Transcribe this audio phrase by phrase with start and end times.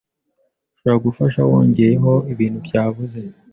[0.73, 3.19] ushobora gufasha wongeyeho ibintu byabuze